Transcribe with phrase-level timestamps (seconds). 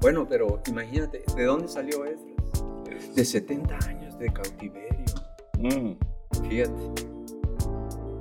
[0.00, 3.14] Bueno, pero imagínate, ¿de dónde salió Esdras?
[3.14, 5.04] De 70 años de cautiverio.
[5.58, 5.92] Mm.
[6.48, 6.82] Fíjate.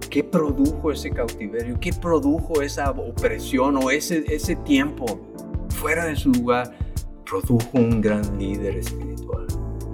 [0.09, 1.77] ¿Qué produjo ese cautiverio?
[1.79, 5.05] ¿Qué produjo esa opresión o ese, ese tiempo
[5.69, 6.71] fuera de su lugar?
[7.29, 9.45] Produjo un gran líder espiritual.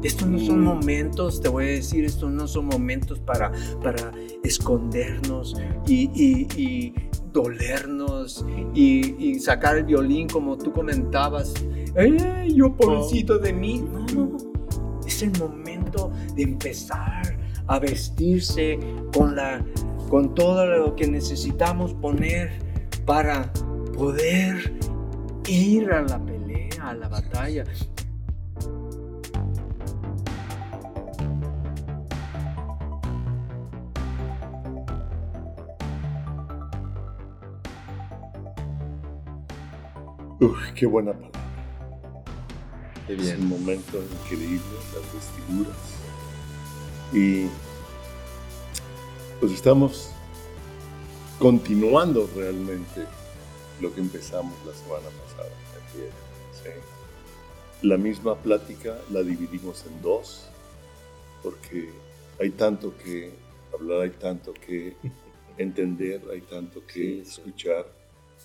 [0.04, 0.64] Estos no son Mm.
[0.64, 3.52] momentos, te voy a decir, estos no son momentos para,
[3.82, 4.12] para
[4.44, 5.56] escondernos
[5.88, 6.94] y, y- y
[7.32, 8.46] dolernos
[8.76, 11.54] y, y sacar el violín como tú comentabas.
[11.96, 13.80] ¡Ey, yo pobrecito de mí!
[13.80, 14.52] No, no, no.
[15.06, 17.38] Es el momento de empezar
[17.68, 18.80] a vestirse
[19.14, 19.64] con, la,
[20.10, 22.52] con todo lo que necesitamos poner
[23.06, 23.52] para
[23.98, 24.74] poder
[25.48, 27.66] ir a la pelea, a la batalla.
[40.40, 41.41] Uf, qué buena palabra.
[43.18, 44.62] Qué Es un momento increíble,
[44.94, 45.78] las vestiduras.
[47.14, 47.48] Y
[49.40, 50.12] pues estamos
[51.40, 53.06] continuando realmente
[53.82, 55.50] lo que empezamos la semana pasada.
[55.92, 56.70] Sí.
[57.82, 60.48] La misma plática la dividimos en dos,
[61.44, 61.90] porque
[62.40, 63.34] hay tanto que
[63.74, 64.96] hablar, hay tanto que
[65.58, 67.42] entender, hay tanto que Sí, sí.
[67.42, 67.88] escuchar.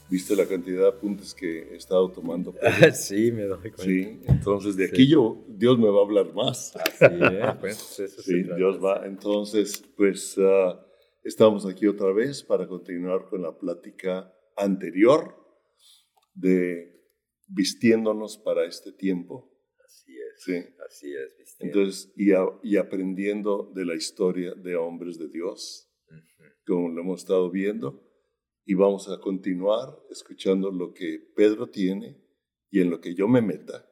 [0.09, 2.55] ¿Viste la cantidad de apuntes que he estado tomando?
[2.95, 3.83] Sí, me doy cuenta.
[3.83, 4.93] Sí, entonces de Sí.
[4.95, 6.75] aquí yo, Dios me va a hablar más.
[6.77, 8.43] Así es, pues, eso Sí.
[8.57, 9.05] Dios va.
[9.07, 10.81] Entonces, pues ah,
[11.25, 15.34] estamos aquí otra vez para continuar con la plática anterior
[16.34, 16.95] de
[17.49, 19.53] vistiéndonos para este tiempo.
[19.84, 20.43] Así es.
[20.45, 20.75] Sí.
[20.89, 21.57] Así es.
[21.59, 26.45] Entonces, y, a- y aprendiendo de la historia de hombres de Dios, Ujú.
[26.67, 28.03] como lo hemos estado viendo,
[28.67, 32.20] y vamos a continuar escuchando lo que Pedro tiene
[32.70, 33.89] y en lo que yo me meta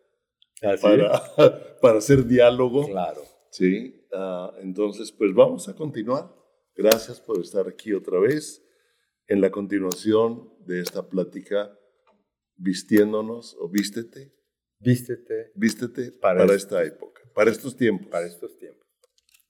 [0.61, 1.23] Así para,
[1.81, 2.87] para hacer diálogo.
[2.89, 3.23] Claro.
[3.51, 6.35] Sí, ah, entonces pues vamos a continuar.
[6.75, 8.63] Gracias por estar aquí otra vez
[9.29, 11.79] en la continuación de esta plática
[12.57, 14.33] vistiéndonos o vístete,
[14.81, 18.09] Vístete vístete Para para, este- esta época, para estos tiempos.
[18.09, 18.87] para estos tiempos.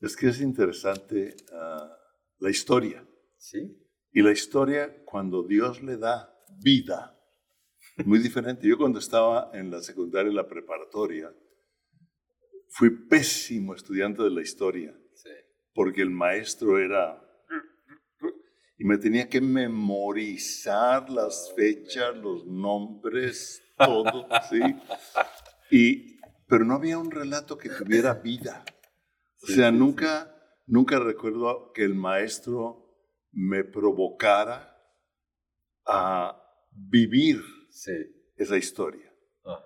[0.00, 1.96] Es que es interesante ah,
[2.38, 3.06] la historia.
[3.38, 3.83] ¿Sí?
[4.16, 6.32] Y la historia cuando Dios le da
[6.62, 7.20] vida,
[8.04, 8.68] muy diferente.
[8.68, 11.34] Yo cuando estaba en la secundaria y la preparatoria,
[12.68, 14.96] fui pésimo estudiante de la historia.
[15.14, 15.30] Sí.
[15.74, 17.20] porque el maestro era...
[18.76, 24.60] Y me tenía que memorizar las fechas, los nombres, todo, ¿sí?
[25.70, 28.64] Y, pero no había un relato que tuviera vida.
[29.42, 30.36] O sea, nunca,
[30.66, 32.83] nunca recuerdo que el maestro
[33.34, 34.76] me provocara
[35.86, 36.40] a
[36.70, 37.40] vivir
[37.70, 37.92] Sí.
[38.36, 39.12] esa historia.
[39.44, 39.62] Ajá.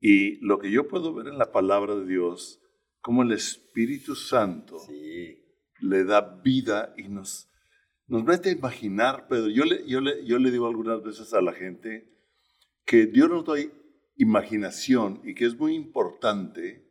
[0.00, 2.60] Y lo que yo puedo ver en la palabra de Dios,
[3.00, 5.38] como el Espíritu Santo Sí.
[5.80, 7.48] le da vida y nos,
[8.06, 11.40] nos mete a imaginar, pero yo le, yo, le, yo le digo algunas veces a
[11.40, 12.08] la gente
[12.84, 13.54] que Dios nos da
[14.16, 16.84] imaginación y que es muy importante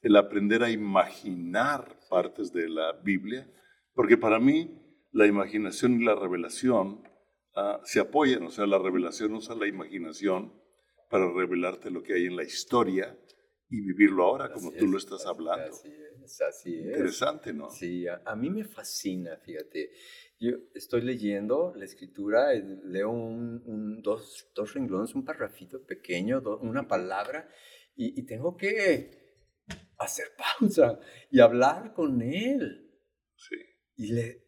[0.00, 3.50] el aprender a imaginar partes de la Biblia,
[3.94, 4.80] porque para mí
[5.12, 7.02] la imaginación y la revelación
[7.54, 10.52] ah, se apoyan, o sea, la revelación usa la imaginación
[11.10, 13.18] para revelarte lo que hay en la historia
[13.70, 15.74] y vivirlo ahora como Así tú es, lo estás hablando.
[15.74, 15.88] Así
[16.24, 16.86] es, así es.
[16.86, 17.70] Interesante, ¿no?
[17.70, 19.90] Sí, a, a mí me fascina, fíjate.
[20.40, 26.40] Yo estoy leyendo la escritura, eh, leo un, un- dos, dos renglones, un parrafito pequeño,
[26.40, 27.48] do- una palabra,
[27.96, 29.10] y, y tengo que
[29.98, 30.28] hacer
[30.60, 32.90] pausa y hablar con él.
[33.36, 33.56] Sí.
[33.96, 34.44] Y le,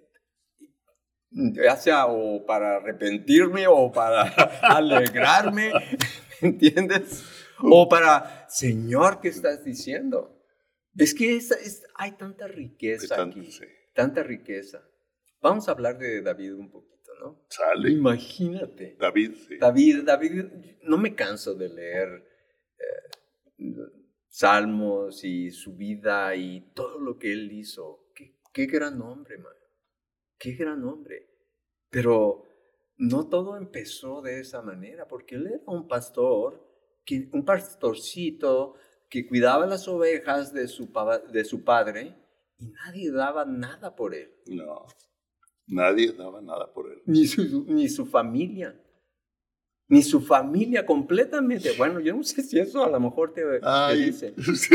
[1.31, 4.23] ya sea o para arrepentirme o para
[4.63, 5.73] alegrarme,
[6.43, 7.25] ¿me entiendes?
[7.63, 10.37] O para, Señor, ¿qué estás diciendo?
[10.97, 13.65] Es que es- es- hay tanta riqueza tanto, aquí, sí.
[13.95, 14.83] tanta riqueza.
[15.41, 17.45] Vamos a hablar de David un poquito, ¿no?
[17.49, 17.91] Sale.
[17.91, 18.97] Imagínate.
[18.99, 19.57] David, sí.
[19.59, 20.45] David, David,
[20.83, 22.27] no me canso de leer
[22.79, 23.65] eh,
[24.29, 28.11] salmos y su vida y todo lo que él hizo.
[28.15, 29.53] Qué, qué gran hombre, man.
[30.41, 31.29] Qué gran hombre.
[31.91, 32.47] Pero
[32.97, 36.67] no todo empezó de esa manera, porque él era un pastor,
[37.05, 38.75] que, un pastorcito
[39.11, 40.91] que cuidaba las ovejas de su,
[41.31, 42.17] de su padre
[42.59, 44.87] y nadie daba nada por él, No.
[45.67, 47.01] Nadie daba nada por él.
[47.07, 48.75] ni su, ni su familia.
[49.89, 51.73] Ni su familia completamente.
[51.77, 54.35] Bueno, yo no sé si eso a lo mejor te, te Ay, dice.
[54.57, 54.75] sí.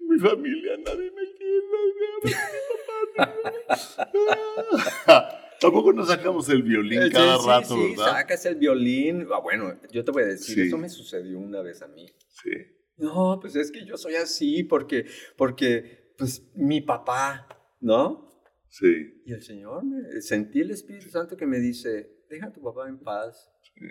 [0.00, 1.66] Mi familia, nadie me quiere.
[1.70, 1.94] nadie
[2.24, 2.81] me no.
[5.60, 8.12] Tampoco nos sacamos el violín cada sí, rato, sí, ¿verdad?
[8.12, 9.28] sacas el violín.
[9.32, 10.62] Ah, bueno, yo te voy a decir, Sí.
[10.62, 12.06] eso me sucedió una vez a mí.
[12.28, 12.50] Sí.
[12.96, 15.06] No, pues es que yo soy así porque,
[15.36, 17.46] porque, pues, mi papá,
[17.80, 18.28] ¿no?
[18.68, 19.22] Sí.
[19.24, 19.82] Y el Señor,
[20.20, 23.86] sentí el Espíritu Santo que me dice, deja a tu papá en paz sí.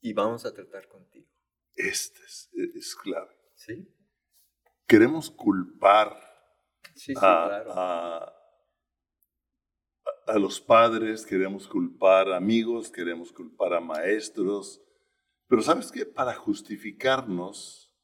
[0.00, 1.28] y vamos a tratar contigo.
[1.74, 3.36] Este es, es clave.
[3.54, 3.88] ¿Sí?
[4.86, 6.16] Queremos culpar
[6.96, 7.72] Sí, sí, a, claro.
[7.74, 8.32] a-
[10.26, 14.82] a los padres, queremos culpar a amigos, queremos culpar a maestros,
[15.48, 16.04] pero ¿sabes qué?
[16.04, 17.94] Para justificarnos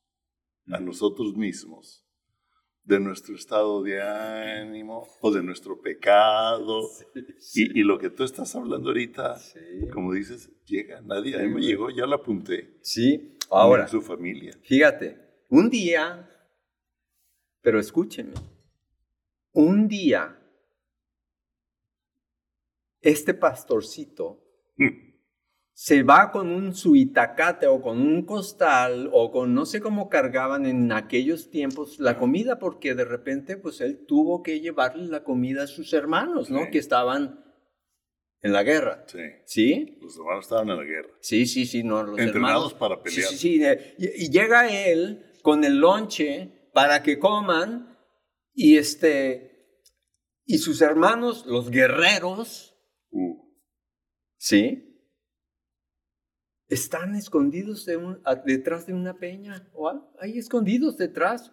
[0.68, 2.06] a nosotros mismos
[2.84, 6.88] de nuestro estado de ánimo o de nuestro pecado
[7.38, 9.58] Sí, y, y lo que tú estás hablando ahorita, sí.
[9.92, 12.78] como dices, llega nadie, a mí me llegó, ya lo apunté.
[12.82, 14.52] Sí, ahora, Su familia.
[14.62, 16.28] fíjate, un día,
[17.60, 18.32] pero escúcheme,
[19.52, 20.38] un día,
[23.00, 24.38] este pastorcito
[25.74, 30.66] se va con un suitacate o con un costal o con no sé cómo cargaban
[30.66, 35.64] en aquellos tiempos la comida porque de repente pues él tuvo que llevarle la comida
[35.64, 36.64] a sus hermanos, ¿no?
[36.64, 36.70] Sí.
[36.72, 37.42] Que estaban
[38.42, 39.98] en la guerra, Sí, ¿sí?
[40.02, 41.08] los hermanos estaban en la guerra.
[41.20, 42.74] Sí, sí, sí, no, los Entrenados hermanos.
[42.74, 43.30] para Sí, pelear.
[43.30, 43.64] sí, sí.
[43.64, 47.91] eh, Y, y llega él con el lonche para que coman
[48.54, 49.50] y este
[50.44, 52.68] y sus hermanos, los guerreros,
[53.14, 53.36] Uh,
[54.38, 54.88] ¿sí?
[56.68, 61.52] Están escondidos de un- a- detrás de una peña, o ahí escondidos detrás.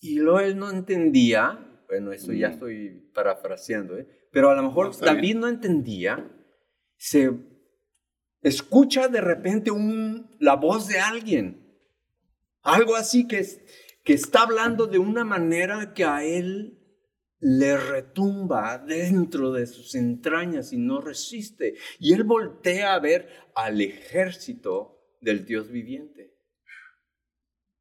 [0.00, 2.52] Y luego él no entendía, bueno, eso ya Mm.
[2.52, 4.08] estoy parafraseando, ¿eh?
[4.32, 5.40] pero a lo mejor No, David bien.
[5.40, 6.30] no entendía,
[6.96, 7.30] se
[8.40, 11.76] escucha de repente un, la voz de alguien,
[12.62, 13.60] algo así que, es-
[14.04, 16.76] que está hablando de una manera que a él
[17.38, 21.74] le retumba dentro de sus entrañas y no resiste.
[21.98, 26.34] Y él voltea a ver al ejército del Dios viviente,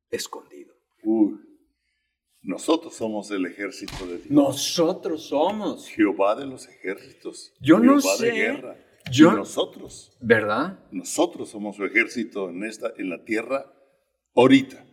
[0.09, 0.73] escondido.
[1.03, 1.39] uy.
[2.41, 4.31] Nosotros somos el ejército de Dios.
[4.31, 7.53] Nosotros somos, Jehová de los ejércitos.
[7.59, 8.77] Yo no Jehová sé, de guerra.
[9.11, 10.79] yo- Y nosotros, ¿verdad?
[10.89, 13.69] nosotros somos su ejército en esta, en la tierra
[14.35, 14.85] ahorita.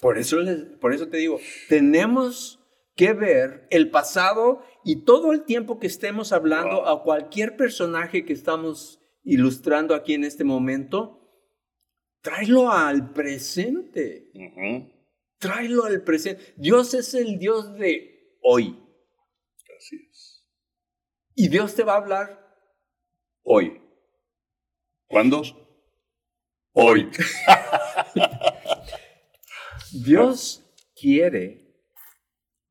[0.00, 1.38] Por eso, les- por eso te digo,
[1.68, 2.60] tenemos
[2.94, 6.88] que ver el pasado y todo el tiempo que estemos hablando Wow.
[6.88, 11.20] a cualquier personaje que estamos ilustrando aquí en este momento,
[12.22, 14.30] tráelo al presente.
[14.34, 14.92] Ujú.
[15.38, 16.54] Tráelo al presente.
[16.56, 18.82] Dios es el Dios de hoy.
[19.76, 20.46] Así es.
[21.34, 22.56] Y Dios te va a hablar
[23.42, 23.82] hoy.
[25.08, 25.42] ¿Cuándo?
[26.72, 27.10] Hoy.
[30.04, 30.64] Dios
[30.94, 31.64] quiere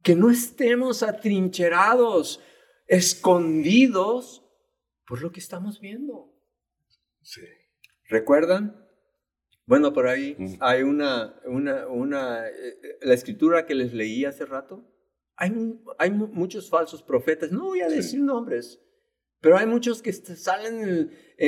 [0.03, 2.39] que no estemos atrincherados,
[2.87, 4.43] escondidos
[5.07, 6.31] por lo que estamos viendo.
[7.21, 7.41] Sí.
[8.07, 8.81] ¿Recuerdan?
[9.65, 10.53] Bueno, por ahí Mm.
[10.59, 14.85] hay una, una, una, eh, la escritura que les leí hace rato.
[15.37, 15.51] Hay,
[15.97, 17.95] hay mu- muchos falsos profetas, no voy a Sí.
[17.95, 18.79] decir nombres,
[19.41, 21.47] pero hay muchos que salen, eh,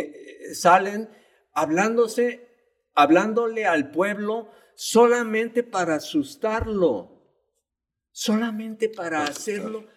[0.49, 1.09] eh, salen
[1.53, 2.47] hablándose,
[2.95, 7.09] hablándole al pueblo solamente para asustarlo,
[8.11, 9.87] solamente para hacerlo,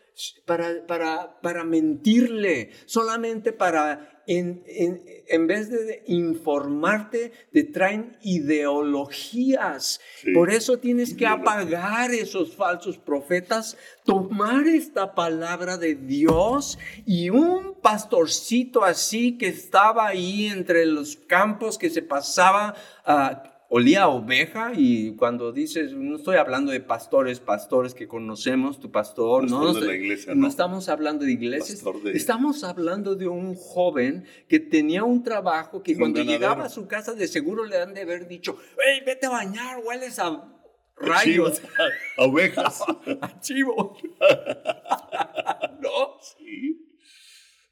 [0.47, 10.01] para, para, para mentirle, solamente para, en, en, en vez de informarte, te traen ideologías.
[10.23, 10.33] Sí.
[10.33, 17.75] Por eso tienes que apagar esos falsos profetas, tomar esta palabra de Dios y un
[17.83, 24.73] pastorcito así que estaba ahí entre los campos que se pasaba, ah, olía a oveja
[24.77, 29.67] y cuando dices, no estoy hablando de pastores, pastores que conocemos, tu pastor, Pastor no,
[29.69, 30.49] de no la estoy- iglesia, no no.
[30.49, 35.93] estamos hablando de iglesias, de- estamos hablando de un joven que tenía un trabajo que
[35.93, 36.41] un cuando ganadero.
[36.41, 39.79] llegaba a su casa de seguro le han de haber dicho, hey, vete a bañar,
[39.85, 41.63] hueles a A rayos,
[42.19, 42.83] a ovejas.
[43.23, 43.97] a chivo.
[45.81, 46.19] ¿No?
[46.21, 46.87] Sí.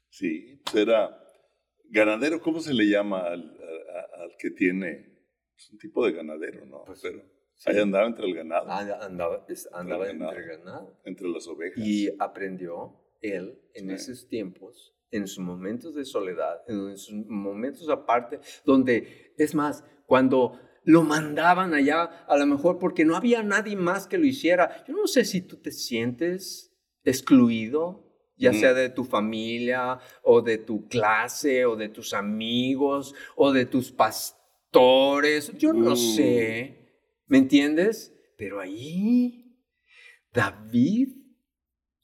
[0.09, 1.09] Sí, era
[1.89, 2.41] ganadero.
[2.41, 5.08] ¿Cómo se le llama al, a- a- al que tiene?
[5.59, 6.85] Es un tipo de ganadero, ¿no?
[6.85, 7.21] Pues, Pero
[7.55, 7.69] sí.
[7.69, 10.37] ahí andaba entre el ganado, Anda- Andaba, es- andaba Entre ganado.
[10.39, 11.01] entre ganado.
[11.03, 11.77] entre las ovejas.
[11.85, 13.95] Y aprendió él en Sí.
[13.95, 20.57] esos tiempos, en sus momentos de soledad, en sus momentos aparte, donde, es más, cuando
[20.85, 24.85] lo mandaban allá, a lo mejor porque no había nadie más que lo hiciera.
[24.87, 26.73] Yo no sé si tú te sientes
[27.03, 28.05] excluido,
[28.37, 28.55] ya Mm.
[28.55, 33.91] sea de tu familia o de tu clase o de tus amigos o de tus
[33.91, 34.38] pastores.
[35.57, 35.95] Yo no Mm.
[35.97, 36.77] sé,
[37.27, 38.15] ¿me entiendes?
[38.37, 39.57] Pero ahí
[40.31, 41.09] David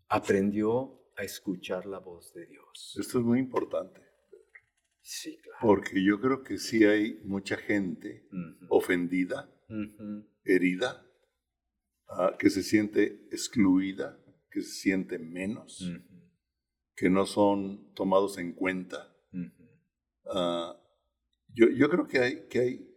[0.07, 2.97] aprendió a escuchar la voz de Dios.
[2.99, 4.01] Esto es muy importante.
[5.01, 5.59] Sí, claro.
[5.61, 8.27] Porque yo creo que sí hay mucha gente
[8.69, 9.49] ofendida,
[10.43, 11.05] herida,
[12.07, 14.19] ah, que se siente excluida,
[14.51, 15.87] que se siente menos,
[16.95, 19.15] que no son tomados en cuenta.
[21.55, 22.95] Yo, yo creo que hay, que hay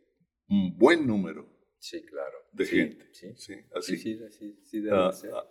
[0.48, 1.48] un buen número
[1.78, 2.36] Sí, claro.
[2.52, 3.08] de Sí, gente.
[3.12, 3.54] Sí, ¿sí?
[3.54, 3.96] sí, Así.
[3.96, 5.32] sí, sí, debe Ah, ser.
[5.32, 5.46] ah,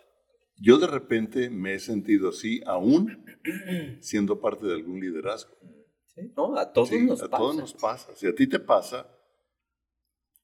[0.58, 3.26] yo de repente me he sentido así, aún
[4.02, 5.56] siendo parte de algún liderazgo.
[6.08, 7.38] Sí, No, a todos nos a pasa.
[7.38, 8.16] todos nos pasa.
[8.16, 9.08] Si a ti te pasa,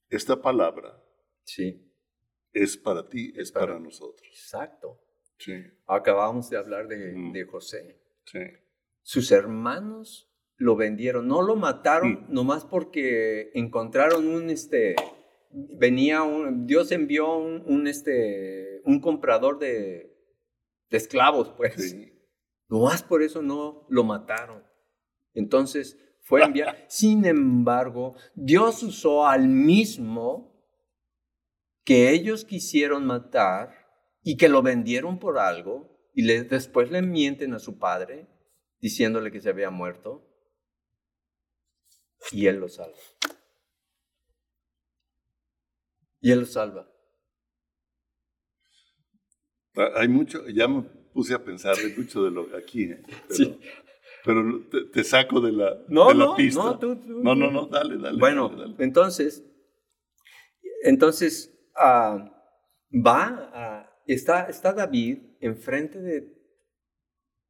[0.09, 0.99] esta palabra
[1.43, 1.91] Sí,
[2.53, 4.25] es para ti, es para, para- nosotros.
[4.31, 4.99] exacto.
[5.37, 5.53] Sí,
[5.87, 7.33] Acabamos de hablar de, Mm.
[7.33, 7.99] de José.
[8.25, 8.39] sí.
[9.01, 14.95] Sus hermanos lo vendieron, no lo mataron nomás porque encontraron un este
[15.51, 20.15] venía un Dios envió un, un, este un comprador de,
[20.89, 21.73] de esclavos, pues.
[21.75, 22.09] sí.
[22.69, 24.63] Nomás por eso no lo mataron.
[25.33, 26.75] Entonces fue enviado.
[26.87, 30.53] Sin embargo, Dios usó al mismo
[31.83, 33.75] que ellos quisieron matar
[34.23, 38.27] y que lo vendieron por algo y le- después le mienten a su padre
[38.79, 40.29] diciéndole que se había muerto
[42.31, 42.97] y él lo salva.
[46.21, 46.89] Y él lo salva.
[49.75, 53.01] Ah, Hay mucho, ya me puse a pensar de mucho de lo aquí, ¿eh?
[53.27, 53.59] pero, Sí.
[54.23, 56.63] pero te, te saco de la, No, de la no, pista.
[56.63, 58.17] no, tú- tú- no, no, no, dale, dale.
[58.19, 58.75] Bueno, dale, dale.
[58.83, 59.43] entonces,
[60.83, 62.29] entonces ah,
[62.91, 66.37] va, a- está, está David enfrente de,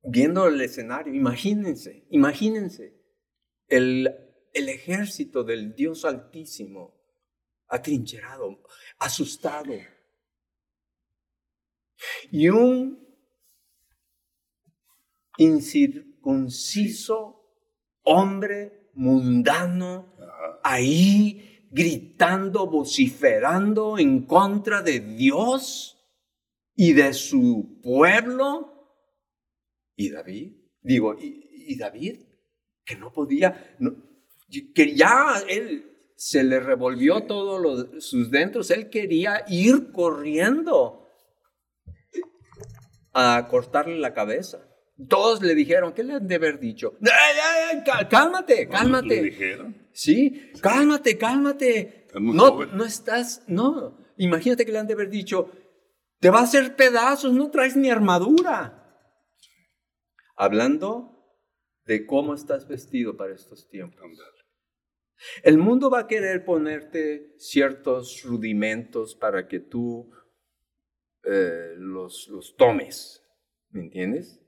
[0.04, 3.00] viendo el escenario, imagínense, imagínense,
[3.68, 4.10] el,
[4.54, 6.94] el ejército del Dios Altísimo,
[7.68, 8.64] atrincherado,
[9.00, 9.74] asustado,
[12.32, 13.04] y un
[15.38, 17.40] incircunciso
[18.04, 20.14] hombre mundano
[20.64, 25.98] ahí gritando, vociferando en contra de Dios
[26.76, 28.70] y de su pueblo.
[29.96, 32.22] Y David, digo, y, y David,
[32.86, 34.13] que no podía, no-
[34.74, 41.08] que ya él se le revolvió todo lo, sus dentros, él quería ir corriendo
[43.14, 44.60] a cortarle la cabeza.
[45.10, 46.98] Todos le dijeron, ¿qué le han de haber dicho?
[47.02, 47.10] "Ay,
[47.44, 49.08] ay, ay, cá- cálmate, cálmate.
[49.08, 49.88] ¿Le dijeron?
[49.92, 52.08] Sí, cálmate, cálmate.
[52.16, 53.98] No, no estás, no.
[54.18, 55.50] Imagínate que le han de haber dicho,
[56.20, 58.80] te va a hacer pedazos, no traes ni armadura.
[60.36, 61.10] Hablando
[61.86, 64.00] de cómo estás vestido para estos tiempos.
[65.42, 70.12] El mundo va a querer ponerte ciertos rudimentos para que tú
[71.24, 73.24] eh, los, los tomes,
[73.70, 74.40] ¿me entiendes?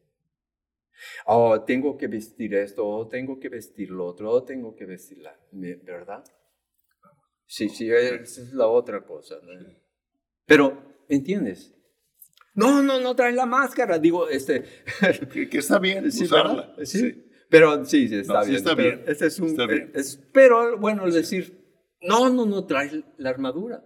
[1.26, 5.20] Oh, tengo que vestir esto, oh, tengo que vestir lo otro, oh, tengo que vestir
[5.20, 6.24] la, ¿verdad?
[7.46, 9.36] Sí, sí, esa es la otra cosa.
[9.44, 9.52] ¿no?
[10.46, 11.74] Pero, ¿entiendes?
[12.54, 14.64] No, no, no trae la máscara, digo, este...
[15.32, 16.68] Que, que está bien Sí, usarla.
[16.68, 16.86] ¿verdad?
[16.86, 17.25] Sí.
[17.50, 18.58] Pero sí, sí, está No, sí bien.
[18.58, 19.92] está pero bien, Ese es un, está bien.
[19.94, 21.64] es- pero bueno, decir,
[22.02, 23.84] no, no, no traes la armadura.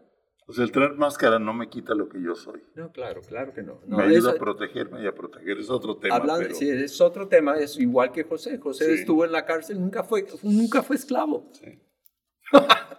[0.47, 2.63] O sea, el traer máscara no me quita lo que yo soy.
[2.73, 3.81] No, claro, claro que no.
[3.85, 5.59] no me ayuda eso- a protegerme y a proteger.
[5.59, 6.15] Es otro tema.
[6.15, 8.57] hablando- pero, sí, es otro tema, es igual que José.
[8.57, 9.01] José Sí.
[9.01, 11.49] estuvo en la cárcel, nunca fue, nunca fue esclavo.
[11.53, 11.79] sí.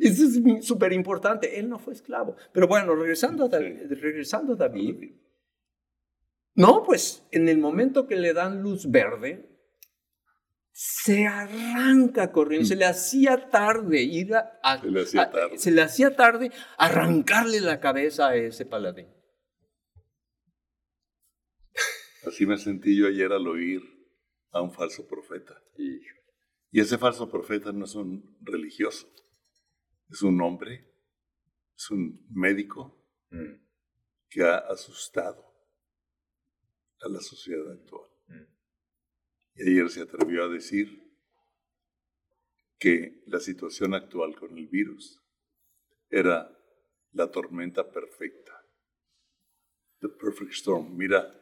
[0.00, 1.58] Eso es súper importante.
[1.58, 2.36] Él no fue esclavo.
[2.52, 3.64] Pero bueno, regresando a, Sí.
[3.94, 5.14] regresando a David,
[6.54, 9.48] No, pues en el momento que le dan luz verde,
[10.80, 12.68] se arranca corriendo.
[12.68, 15.58] Se le hacía tarde ir a, a- Se le hacía a- tarde.
[15.58, 19.08] se le hacía tarde arrancarle la cabeza a ese paladín.
[22.26, 23.82] Así me sentí yo ayer al oír
[24.52, 25.60] a un falso profeta.
[26.70, 29.08] Y ese falso profeta no es un religioso,
[30.10, 30.94] es un hombre,
[31.76, 32.94] es un médico
[33.30, 33.60] Mm,
[34.30, 35.44] que ha asustado
[37.02, 38.07] a la sociedad actual.
[39.58, 41.02] Y ayer se atrevió a decir
[42.78, 45.20] que la situación actual con el virus
[46.10, 46.50] era
[47.12, 48.52] la tormenta perfecta.
[50.00, 50.96] The perfect storm.
[50.96, 51.34] Mira,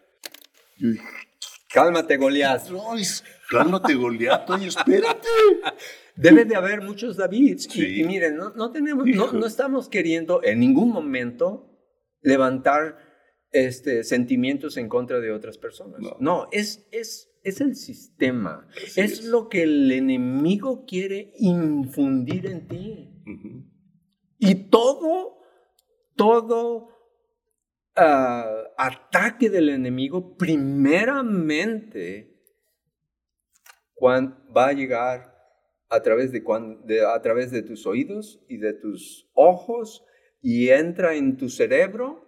[1.69, 2.63] Cálmate, Goliat.
[2.91, 3.03] "Ay,
[3.51, 5.29] cálmate, Goliat, oye, espérate.
[6.17, 7.67] Debe de haber muchos Davids.
[7.67, 8.01] Y- Sí.
[8.01, 11.71] Y, miren, no, no tenemos, no, no estamos queriendo en ningún momento
[12.23, 12.97] levantar
[13.51, 16.01] este, sentimientos en contra de otras personas.
[16.01, 16.17] No.
[16.21, 18.69] No, es, es, es el sistema.
[18.77, 23.13] Así es, lo que el enemigo quiere infundir en ti.
[24.39, 25.39] Y todo,
[26.17, 26.89] todo
[27.95, 32.37] ah, ataque del enemigo, primeramente
[34.03, 35.37] va a llegar
[35.89, 36.43] a través de,
[37.07, 40.05] a través de tus oídos y de tus ojos
[40.43, 42.27] y entra en tu cerebro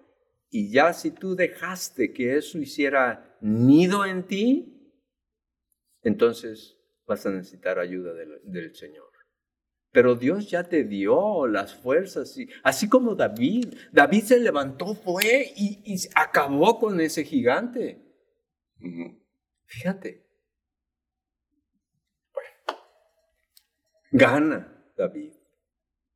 [0.51, 4.78] y ya si tú dejaste que eso hiciera nido en ti,
[6.03, 9.09] entonces vas a necesitar ayuda del, Señor.
[9.91, 13.75] Pero Dios ya te dio las fuerzas, y, así como David.
[13.91, 18.05] David se levantó, fue y, acabó con ese gigante.
[19.65, 20.27] Fíjate.
[24.11, 25.35] Gana David.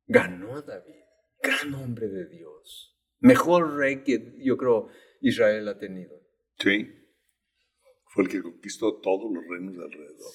[0.07, 1.03] Ganó David.
[1.41, 2.97] Gran hombre de Dios.
[3.19, 4.89] Mejor rey que yo creo
[5.21, 6.21] Israel ha tenido.
[6.59, 7.02] Sí.
[8.13, 10.31] Fue el que conquistó todos los reinos de alrededor.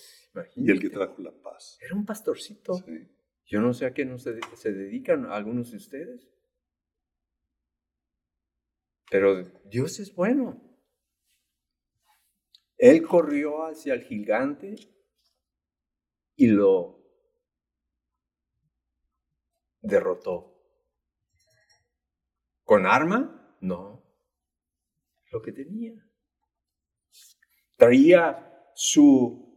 [0.56, 1.78] Y el que trajo la paz.
[1.80, 2.74] Era un pastorcito.
[2.74, 3.08] Sí.
[3.46, 6.28] Yo no sé a qué no se, se dedican algunos de ustedes.
[9.08, 10.60] Pero Dios es bueno.
[12.76, 14.74] Él corrió hacia el gigante
[16.34, 17.00] y lo
[19.80, 20.60] derrotó.
[22.64, 23.56] ¿Con arma?
[23.60, 24.04] No.
[25.30, 26.07] Lo que tenía.
[27.78, 29.56] ¿Traía su,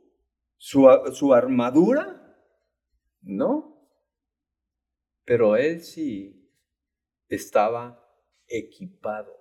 [0.56, 2.38] su, armadura?
[3.24, 3.90] No.
[5.26, 6.48] Pero él sí
[7.28, 8.00] estaba
[8.48, 9.36] equipado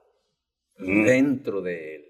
[0.78, 1.04] mm.
[1.04, 2.04] dentro de él.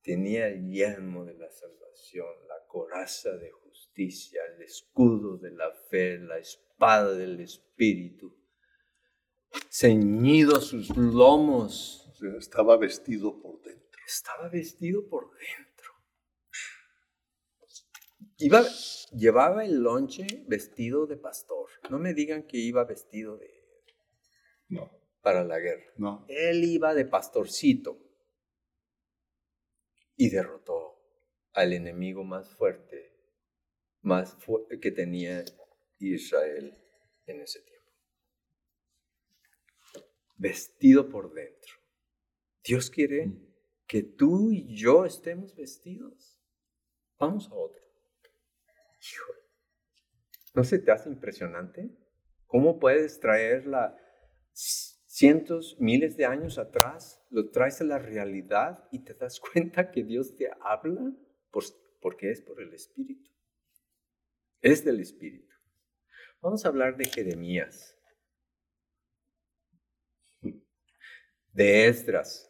[0.00, 6.18] Tenía el yelmo de la salvación, la coraza de justicia, el escudo de la fe,
[6.20, 8.34] la espada del Espíritu,
[9.68, 12.10] ceñido sus lomos.
[12.38, 13.87] estaba vestido por dentro.
[14.08, 15.92] Estaba vestido por dentro.
[18.38, 18.64] Iba,
[19.12, 21.68] llevaba el lonche vestido de pastor.
[21.90, 23.50] No me digan que iba vestido de...
[24.68, 24.90] No.
[25.20, 25.92] Para la guerra.
[25.98, 26.24] No.
[26.26, 27.98] Él iba de pastorcito
[30.16, 31.04] y derrotó
[31.52, 33.12] al enemigo más fuerte,
[34.00, 34.38] más
[34.80, 35.44] que tenía
[35.98, 36.78] Israel
[37.26, 37.92] en ese tiempo.
[40.36, 41.74] Vestido por dentro.
[42.64, 43.47] Dios quiere mm.
[43.88, 46.38] Que tú y yo estemos vestidos.
[47.18, 47.82] Vamos a otro.
[49.00, 49.40] Híjole.
[50.54, 51.90] ¿No se te hace impresionante?
[52.46, 53.96] ¿Cómo puedes traerla
[54.52, 57.24] cientos, miles de años atrás?
[57.30, 61.12] Lo traes a la realidad y te das cuenta que Dios te habla
[62.00, 63.30] porque es por el Espíritu.
[64.60, 65.54] Es del Espíritu.
[66.42, 67.98] Vamos a hablar de Jeremías,
[71.52, 72.47] de Esdras.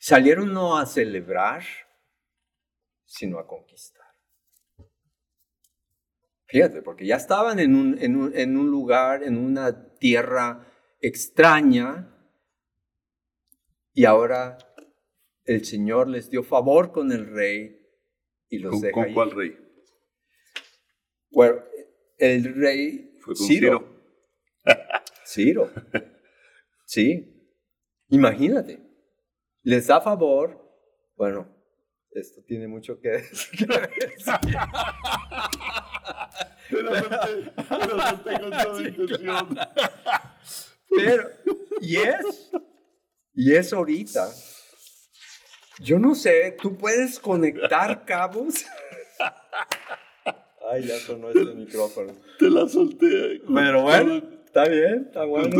[0.00, 1.62] Salieron no a celebrar,
[3.04, 4.04] sino a conquistar.
[6.46, 10.66] Fíjate, porque ya estaban en un, en un, lugar, en una tierra
[11.00, 12.10] extraña,
[13.92, 14.58] y ahora
[15.44, 17.84] el Señor les dio favor con el rey
[18.92, 19.56] ¿Con, cuál rey?
[21.30, 21.62] Bueno,
[22.18, 24.00] el rey fue Ciro.
[25.26, 25.70] Ciro.
[26.84, 27.50] Sí.
[28.08, 28.80] Imagínate.
[29.64, 30.56] Les da favor.
[31.16, 31.48] Bueno,
[32.12, 33.66] esto tiene mucho que decir.
[40.96, 41.28] Pero,
[41.80, 42.52] y es,
[43.34, 44.30] y es ahorita
[45.80, 48.64] yo no sé, ¿tú puedes conectar cabos?
[50.70, 52.14] Ay, ya sonó este micrófono.
[52.38, 53.42] Te la solté.
[53.46, 54.22] Pero bueno,
[54.54, 55.50] está bien, está bueno.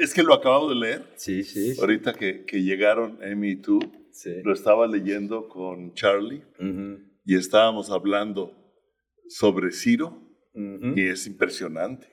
[0.00, 1.02] es que lo acabo de leer.
[1.16, 1.74] Sí, sí.
[1.80, 3.80] Ahorita que, que llegaron Amy y tú,
[4.44, 6.44] lo estaba leyendo con Charlie
[7.24, 8.52] y estábamos hablando
[9.28, 10.20] sobre Ciro
[10.54, 12.06] y es impresionante.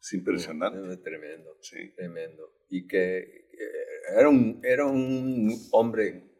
[0.00, 0.92] Es impresionante.
[0.92, 1.50] Es tremendo.
[1.60, 1.94] Sí.
[1.96, 2.50] Tremendo.
[2.70, 6.30] Y que eh, era un, era un hombre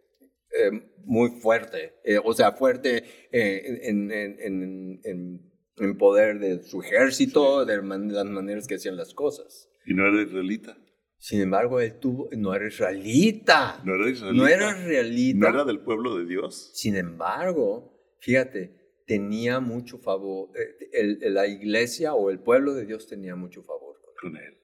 [0.52, 0.70] eh,
[1.04, 5.49] muy fuerte, eh, o sea, fuerte eh, en, en, en, en,
[5.96, 9.68] poder de su ejército, de las maneras que hacían las cosas.
[9.86, 10.76] ¿Y no era israelita?
[11.18, 13.82] Sin embargo, él tuvo, no era israelita.
[13.84, 14.42] No era israelita.
[14.42, 15.38] No era israelita.
[15.38, 16.70] No era del pueblo de Dios.
[16.74, 20.50] Sin embargo, fíjate, tenía mucho favor,
[20.92, 24.56] la iglesia o el pueblo de Dios tenía mucho favor con, él.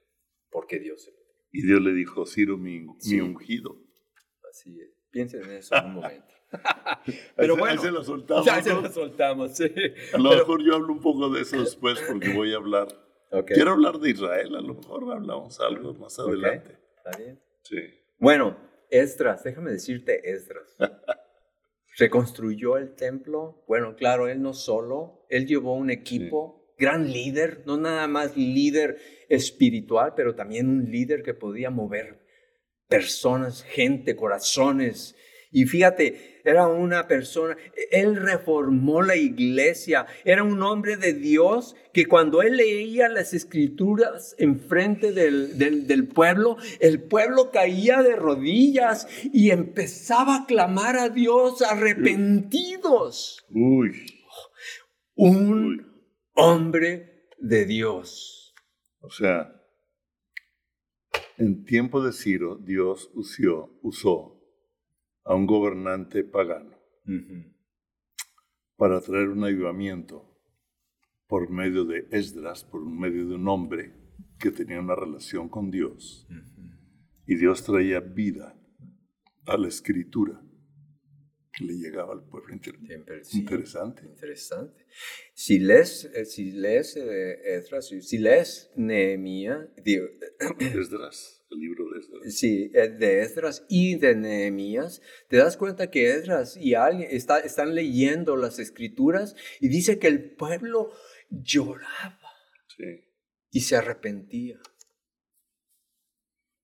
[0.51, 1.11] Porque Dios.
[1.53, 3.77] Y Dios le dijo, Ciro, mi, mi ungido.
[4.49, 4.91] Así es.
[5.11, 6.36] Piensen en eso en un momento.
[7.37, 8.47] Pero bueno, se lo soltamos.
[8.47, 9.71] Ya se lo soltamos, sí.
[10.13, 12.89] A lo mejor yo hablo un poco de eso después porque voy a hablar.
[13.47, 16.79] Quiero hablar de Israel, a lo mejor hablamos algo más adelante.
[16.97, 17.41] ¿Está bien?
[17.63, 17.77] Sí.
[18.19, 18.57] Bueno,
[18.91, 20.77] Esdras, déjame decirte Esdras.
[21.99, 23.65] Reconstruyó el templo.
[23.67, 28.99] Bueno, claro, él no solo, él llevó un equipo gran líder, no nada más líder
[29.29, 32.21] espiritual, pero también un líder que podía mover
[32.89, 35.17] personas, gente, corazones.
[35.51, 37.57] Y fíjate, era una persona,
[37.91, 44.37] él reformó la iglesia, era un hombre de Dios que cuando él leía las escrituras
[44.39, 51.09] enfrente del, del, del pueblo, el pueblo caía de rodillas y empezaba a clamar a
[51.09, 53.45] Dios arrepentidos.
[53.51, 54.07] Uy.
[55.17, 55.85] Un
[56.35, 58.55] hombre de Dios.
[59.01, 59.53] O sea,
[61.39, 64.36] en tiempo de Ciro, Dios usó, usó
[65.27, 66.77] a un gobernante pagano
[68.77, 70.25] para traer un avivamiento
[71.27, 73.93] por medio de Esdras, por medio de un hombre
[74.39, 76.29] que tenía una relación con Dios.
[77.27, 78.57] Y Dios traía vida
[79.47, 80.46] a la escritura
[81.57, 82.55] que le llegaba al pueblo.
[83.33, 84.03] interesante.
[84.05, 84.87] Interesante.
[85.35, 89.69] Si lees, eh, si lees eh, Esdras, si lees Nehemías,
[90.59, 92.35] Esdras, el libro de Esdras.
[92.35, 97.39] Sí, eh, de Esdras y de Nehemías, te das cuenta que Esdras y alguien está,
[97.39, 100.91] están leyendo las escrituras y dice que el pueblo
[101.31, 102.21] lloraba
[103.51, 104.61] y se arrepentía.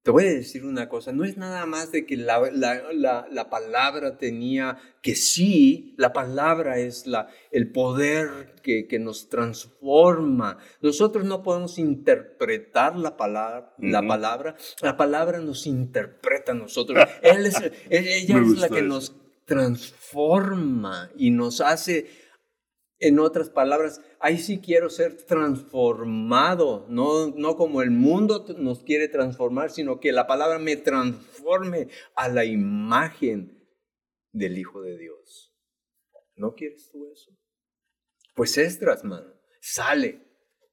[0.02, 3.50] Te voy a decir una cosa, no es nada más de que la, la, la,
[3.50, 10.58] palabra tenía, que sí, la palabra es la, el poder que, que, nos transforma.
[10.80, 16.98] Nosotros no podemos interpretar la palabra, la palabra, la palabra nos interpreta a nosotros.
[17.22, 22.06] Él es, ella es la que nos transforma y nos hace
[23.02, 29.08] en otras palabras, ahí sí quiero ser transformado, no, no como el mundo nos quiere
[29.08, 33.60] transformar, sino que la palabra me transforme a la imagen
[34.32, 35.52] del Hijo de Dios.
[36.36, 37.32] ¿No quieres tú eso?
[38.34, 40.22] Pues Estras, mano, sale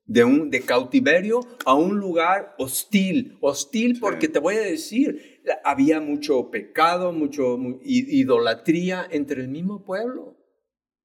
[0.05, 3.37] de, un, de cautiverio a un lugar hostil.
[3.41, 10.37] Hostil porque te voy a decir, había mucho pecado, mucho idolatría entre el mismo pueblo.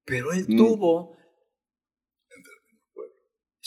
[0.05, 0.57] Pero él mm.
[0.57, 1.14] tuvo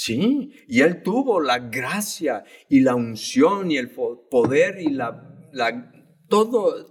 [0.00, 5.92] Sí, y él tuvo la gracia y la unción y el poder y la, la,
[6.28, 6.86] todo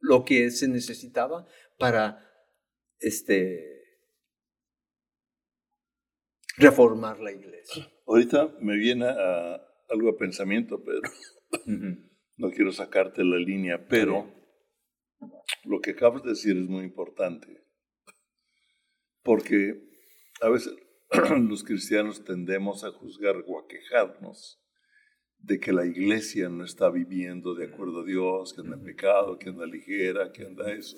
[0.00, 1.46] lo que se necesitaba
[1.78, 2.26] para
[3.00, 3.84] este,
[6.56, 7.92] reformar la iglesia.
[8.06, 11.02] Ahorita me viene a, algo a pensamiento, Pedro.
[12.38, 14.34] No quiero sacarte la línea, pero
[15.64, 17.62] lo que acabas de decir es muy importante.
[19.22, 19.74] Porque
[20.40, 20.74] a veces
[21.48, 24.58] los cristianos tendemos a juzgar o a quejarnos
[25.38, 29.38] de que la iglesia no está viviendo de acuerdo a Dios, que anda en pecado,
[29.38, 30.96] que anda ligera, que anda eso.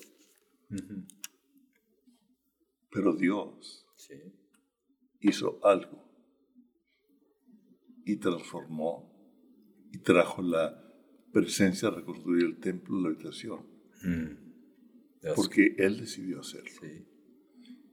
[2.90, 3.86] Pero Dios
[5.20, 6.04] hizo algo
[8.04, 9.10] y transformó
[9.92, 10.80] y trajo la
[11.32, 13.66] presencia a reconstruir el templo, la habitación.
[14.02, 15.32] Mm.
[15.34, 16.70] Porque Él decidió hacerlo.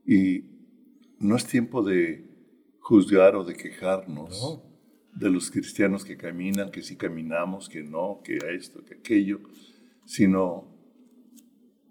[0.06, 0.51] Y
[1.22, 2.26] no es tiempo de
[2.80, 4.62] juzgar o de quejarnos
[5.14, 9.40] de los cristianos que caminan, que sí caminamos, que no, que esto, que aquello,
[10.06, 10.68] sino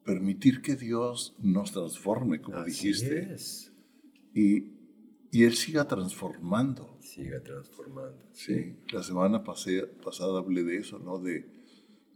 [0.05, 3.37] permitir que Dios nos transforme, como dijiste.
[4.35, 4.73] Y,
[5.31, 6.99] y, Él siga transformando.
[7.01, 8.25] Siga transformando.
[8.33, 11.19] Sí, la semana pasada hablé de eso, ¿no?
[11.19, 11.47] De,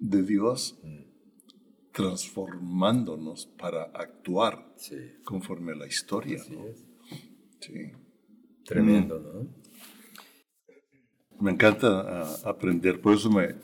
[0.00, 1.92] de Dios mm.
[1.92, 4.74] transformándonos para actuar
[5.24, 6.42] conforme a la historia.
[6.50, 6.93] ¿no?
[7.64, 7.92] Sí.
[8.66, 9.64] Tremendo, ¿no?
[11.40, 13.54] Me encanta ah, aprender, por eso me,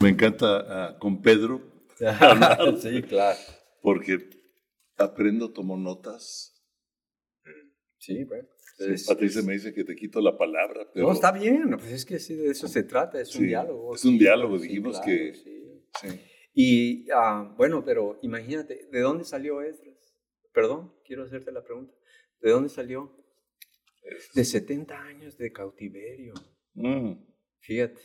[0.00, 1.62] me encanta ah, con Pedro.
[2.78, 3.38] sí, claro.
[3.80, 4.18] Porque
[4.98, 6.62] aprendo, tomo notas.
[7.98, 8.48] Sí, bueno.
[9.06, 10.86] Patricia me dice que te quito la palabra.
[10.94, 13.94] No, está bien, pues es que sí, de eso se trata, es un diálogo.
[13.94, 15.32] Es un diálogo, dijimos que...
[16.00, 16.20] Sí.
[16.52, 19.96] Y ah, bueno, pero imagínate, ¿de dónde salió Esdras?
[20.52, 21.94] Perdón, quiero hacerte la pregunta.
[22.40, 23.12] ¿De dónde salió?
[24.34, 26.34] De 70 años de cautiverio.
[26.74, 27.14] Mm.
[27.60, 28.00] Fíjate.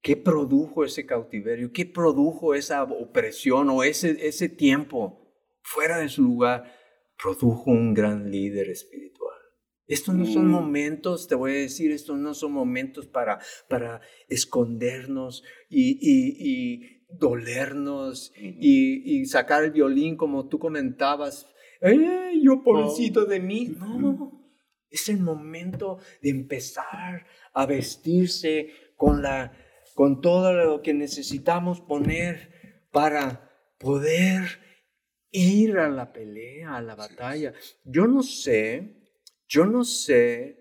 [0.00, 1.72] ¿Qué produjo ese cautiverio?
[1.72, 6.72] ¿Qué produjo esa opresión o ese, ese tiempo fuera de su lugar?
[7.20, 9.08] Produjo un gran líder espiritual.
[9.88, 10.50] Estos no son mm.
[10.50, 18.32] momentos, te voy a decir, estos no son momentos para, para escondernos y, y, dolernos
[18.36, 23.74] y, y, sacar el violín como tú comentabas ¡eh, yo pobrecito de mí!
[23.78, 24.38] No,
[24.90, 29.52] es el momento de empezar a vestirse con, la,
[29.94, 34.42] con todo lo que necesitamos poner para poder
[35.30, 37.52] ir a la pelea, a la batalla.
[37.84, 38.94] Yo no sé
[39.46, 40.58] Yo no sé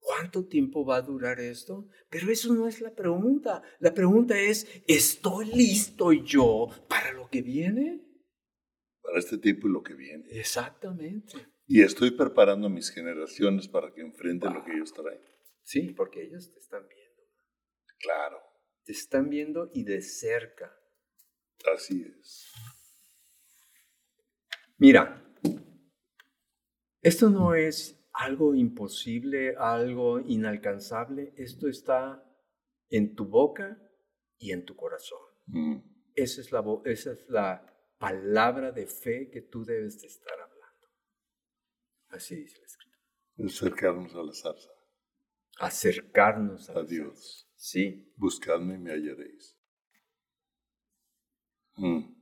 [0.00, 3.62] cuánto tiempo va a durar esto, pero eso no es la pregunta.
[3.78, 8.09] La pregunta es, ¿estoy listo yo para lo que viene?
[9.10, 10.24] Para este tiempo y lo que viene.
[10.30, 11.34] Exactamente.
[11.66, 15.20] Y estoy preparando a mis generaciones para que enfrenten lo que ellos traen.
[15.64, 17.22] Sí, porque ellos te están viendo.
[17.98, 18.40] Claro.
[18.84, 20.72] Te están viendo y de cerca.
[21.74, 22.52] Así es.
[24.78, 25.24] Mira,
[27.02, 31.34] esto no es algo imposible, algo inalcanzable.
[31.36, 32.24] Esto está
[32.88, 33.76] en tu boca
[34.38, 35.18] y en tu corazón.
[35.46, 35.78] Mm.
[36.14, 37.69] Esa, es la, esa es la
[38.00, 40.88] palabra de fe que tú debes de estar hablando.
[42.08, 42.98] Así dice la escritura.
[43.46, 44.70] Acercarnos a la zarza.
[45.58, 47.46] Acercarnos a, a Dios.
[47.54, 48.10] Sí.
[48.16, 49.54] Buscadme y me hallaréis.
[51.76, 52.14] Mm.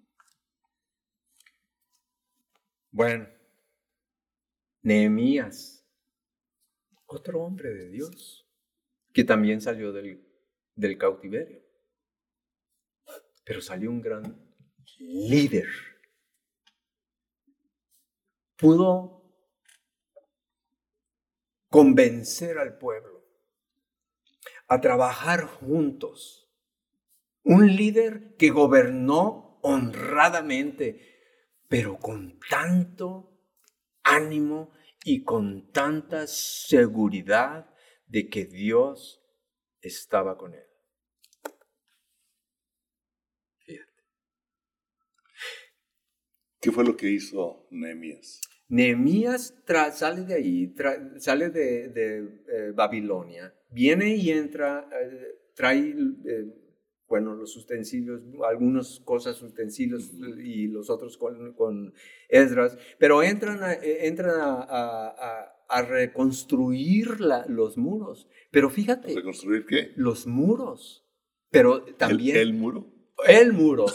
[2.90, 3.28] Bueno,
[4.82, 5.86] Nehemías,
[7.06, 8.48] otro hombre de Dios,
[9.12, 10.26] que también salió del,
[10.74, 11.62] del cautiverio,
[13.44, 14.47] pero salió un gran
[14.98, 15.68] líder.
[18.56, 19.22] Pudo
[21.68, 23.24] convencer al pueblo
[24.68, 26.50] a trabajar juntos.
[27.42, 31.18] Un líder que gobernó honradamente,
[31.68, 33.40] pero con tanto
[34.02, 34.72] ánimo
[35.04, 37.74] y con tanta seguridad
[38.06, 39.22] de que Dios
[39.80, 40.67] estaba con él.
[46.60, 48.40] ¿Qué fue lo que hizo Nehemías?
[48.68, 49.54] Nehemías
[49.94, 50.74] sale de ahí,
[51.18, 52.18] sale de,
[52.48, 55.94] eh, Babilonia, viene y entra, eh, trae,
[56.26, 56.54] eh,
[57.08, 61.94] bueno, los utensilios, algunas cosas utensilios y los otros con, con
[62.28, 65.54] Esdras, pero entran a, entran a,
[65.86, 68.28] reconstruir los muros.
[68.50, 69.14] Pero fíjate.
[69.14, 69.92] ¿Reconstruir qué?
[69.96, 71.06] Los muros.
[71.50, 72.36] Pero también.
[72.36, 72.86] ¿El, el muro?
[73.26, 73.86] El muro.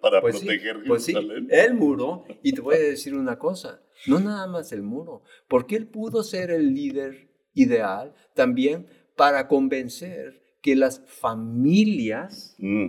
[0.00, 1.48] Para pues proteger pues Jerusalén.
[1.50, 5.76] el muro, y te voy a decir una cosa, no nada más el muro, porque
[5.76, 12.88] él pudo ser el líder ideal también para convencer que las familias, Mm.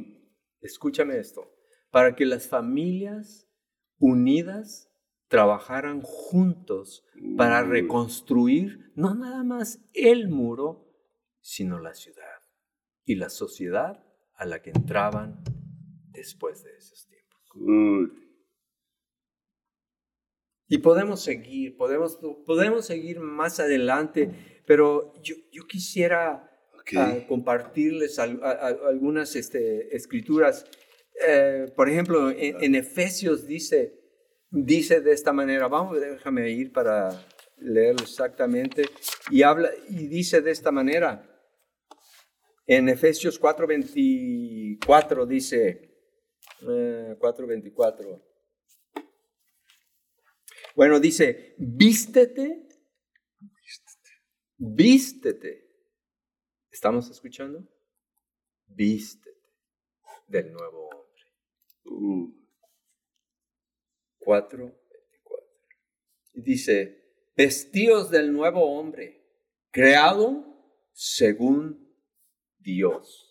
[0.61, 1.49] escúchame esto,
[1.91, 3.47] para que las familias
[3.99, 4.91] unidas
[5.27, 7.03] trabajaran juntos
[7.37, 7.69] para Uy.
[7.69, 10.87] reconstruir no nada más el muro,
[11.41, 12.23] sino la ciudad
[13.05, 14.03] y la sociedad
[14.35, 15.41] a la que entraban
[16.11, 17.39] después de esos tiempos.
[17.55, 18.11] Uy.
[20.67, 26.47] Y podemos seguir, podemos, podemos seguir más adelante, pero yo, yo quisiera
[26.95, 30.65] ah, compartirles al- a- a- algunas este, escrituras.
[31.27, 33.99] Eh, por ejemplo, en, en Efesios dice,
[34.51, 37.09] dice de esta manera, vamos, déjame ir para
[37.57, 38.83] leerlo exactamente,
[39.31, 41.25] y, habla, y dice de esta manera,
[42.67, 45.88] en Efesios 4:24 dice,
[46.61, 48.29] eh, 4:24,
[50.75, 52.67] bueno, dice, vístete,
[54.57, 55.67] vístete.
[56.71, 57.67] ¿Estamos escuchando?
[58.65, 59.29] Vístete
[60.27, 61.23] del nuevo hombre.
[61.85, 62.33] Uh.
[64.19, 65.47] 4, 24.
[66.33, 69.25] Y dice, vestidos del nuevo hombre,
[69.71, 70.45] creado
[70.93, 71.93] según
[72.57, 73.28] Dios.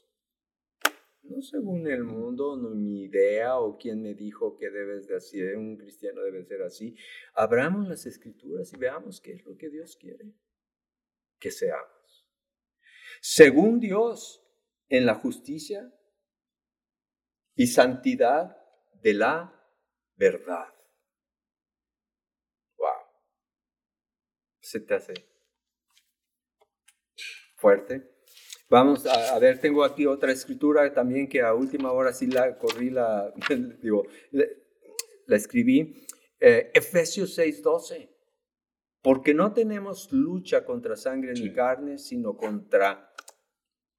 [1.28, 5.56] No según el mundo, no mi idea o quien me dijo que debes de hacer,
[5.56, 6.96] un cristiano debe ser así.
[7.34, 10.32] Abramos las escrituras y veamos qué es lo que Dios quiere
[11.38, 12.26] que seamos.
[13.20, 14.42] Según Dios,
[14.88, 15.92] en la justicia
[17.54, 18.56] y santidad
[19.02, 19.54] de la
[20.16, 20.74] verdad.
[22.76, 22.88] Wow.
[24.60, 25.14] Se te hace
[27.56, 28.17] fuerte.
[28.70, 32.58] Vamos a, a ver, tengo aquí otra escritura también que a última hora sí la
[32.58, 33.32] corrí, la,
[33.82, 34.44] digo, la,
[35.26, 36.06] la escribí.
[36.40, 38.10] Eh, Efesios 6:12.
[39.00, 41.52] Porque no tenemos lucha contra sangre ni Sí.
[41.52, 43.10] carne, sino contra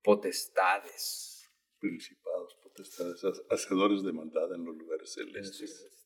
[0.04, 1.50] potestades.
[1.80, 6.06] Principados, potestades, ha- hacedores de maldad en los lugares celestes.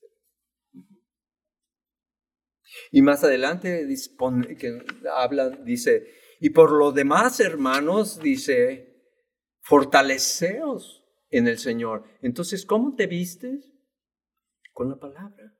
[2.91, 4.79] Y más adelante dispone- que
[5.11, 6.07] habla, dice,
[6.43, 9.01] y por lo demás, hermanos, dice,
[9.61, 12.03] fortaleceos en el Señor.
[12.21, 13.71] Entonces, ¿cómo te vistes?
[14.73, 15.57] Con la palabra,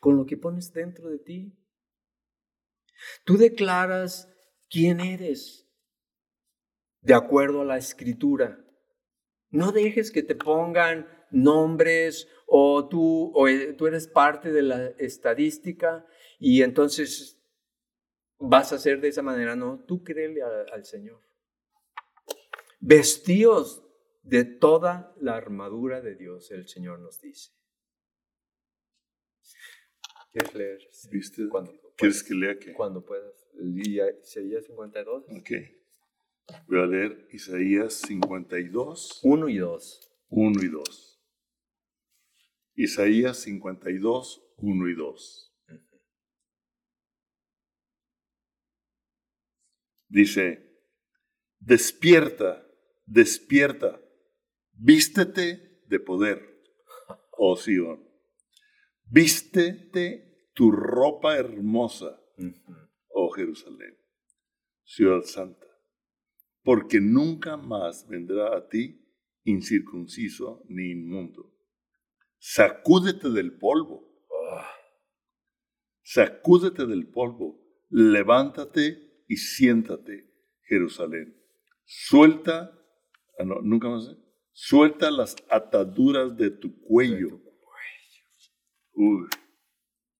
[0.00, 1.58] con lo que pones dentro de ti.
[3.26, 4.30] Tú declaras
[4.70, 5.68] quién eres
[7.02, 8.64] de acuerdo a la escritura.
[9.50, 14.86] No dejes que te pongan nombres o tú, o eh, tú eres parte de la
[14.96, 16.06] estadística
[16.38, 17.41] y entonces
[18.42, 19.56] vas a hacer de esa manera.
[19.56, 21.20] No, tú créele al Señor.
[22.80, 23.84] Vestíos
[24.22, 27.52] de toda la armadura de Dios, el Señor nos dice.
[30.32, 30.78] ¿Quieres leer?
[31.10, 31.42] ¿Viste?
[31.96, 32.72] ¿Quieres que lea qué?
[32.72, 33.46] Cuando puedas.
[34.22, 35.24] Isaías 52.
[35.24, 35.50] Ok.
[36.66, 39.20] Voy a leer Isaías 52.
[39.22, 40.12] 1 y 2.
[40.30, 41.12] 1 y 2.
[42.74, 45.51] Isaías 52, 1 y 2.
[50.12, 50.62] Dice,
[51.58, 52.62] despierta,
[53.06, 53.98] despierta,
[54.74, 56.38] vístete de poder,
[57.38, 58.06] oh Sion.
[59.06, 62.20] Vístete tu ropa hermosa,
[63.08, 63.96] oh Jerusalén,
[64.84, 65.66] ciudad santa,
[66.62, 69.02] porque nunca más vendrá a ti
[69.44, 71.56] incircunciso ni inmundo.
[72.36, 74.12] Sacúdete del polvo.
[76.02, 77.62] Sacúdete del polvo.
[77.88, 80.30] Levántate y siéntate,
[80.64, 81.34] Jerusalén.
[81.84, 82.78] Suelta,
[83.38, 84.16] ah, no, nunca más, ¿eh?
[84.52, 87.40] suelta las ataduras de tu cuello.
[88.92, 89.26] Uy,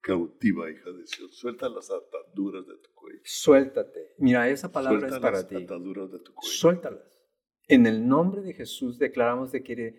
[0.00, 1.36] cautiva, hija de Dios.
[1.36, 3.20] Suelta las ataduras de tu cuello.
[3.22, 4.14] Suéltate.
[4.16, 5.56] Mira, esa palabra es para ti.
[5.56, 6.50] Ataduras de tu cuello.
[6.50, 7.20] Suéltalas.
[7.68, 9.94] En el nombre de Jesús declaramos de que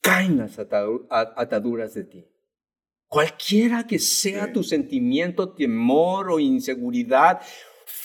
[0.00, 2.26] caen las ataduras de ti.
[3.06, 7.40] Cualquiera que sea tu sentimiento, temor o inseguridad,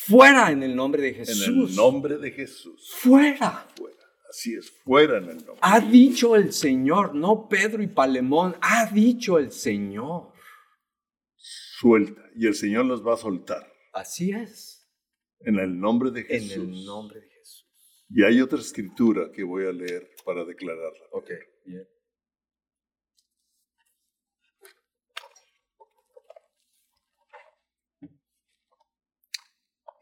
[0.08, 1.47] Fuera en el nombre de Jesús.
[1.47, 2.91] En el nombre de Jesús.
[3.00, 3.67] Fuera.
[3.76, 3.97] Fuera.
[4.30, 5.58] Así es, fuera en el nombre.
[5.62, 10.34] Ha dicho el Señor, no Pedro y Palemón, ha dicho el Señor.
[11.38, 13.71] Suelta, y el Señor los va a soltar.
[13.93, 14.86] Así es.
[15.39, 16.52] En el nombre de Jesús.
[16.54, 17.67] En el nombre de Jesús.
[18.10, 21.06] Y hay otra escritura que voy a leer para declararla.
[21.12, 21.32] Ok,
[21.65, 21.88] bien.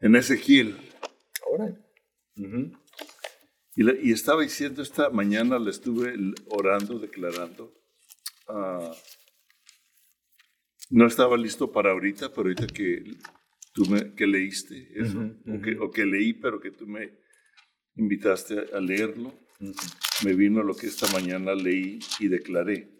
[0.00, 0.76] En Ezequiel.
[1.46, 1.74] Ahora.
[3.74, 6.14] y, estaba diciendo esta mañana, le estuve
[6.48, 7.72] orando, declarando.
[8.48, 8.92] Ah,
[10.90, 13.02] no estaba listo para ahorita, pero ahorita que
[13.72, 15.18] tú me, que leíste eso,
[15.80, 17.18] o, que, leí, pero que tú me
[17.96, 19.34] invitaste a, leerlo,
[20.24, 22.92] me vino lo que esta mañana leí y declaré.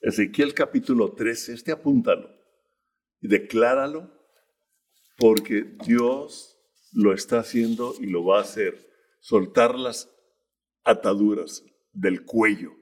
[0.00, 2.28] Ezequiel capítulo 13, este apúntalo
[3.20, 4.21] y decláralo
[5.18, 6.58] porque Dios
[6.92, 8.88] lo está haciendo y lo va a hacer.
[9.20, 10.10] Soltar las
[10.84, 12.72] ataduras del cuello,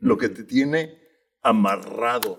[0.00, 0.98] Lo que te tiene
[1.40, 2.38] amarrado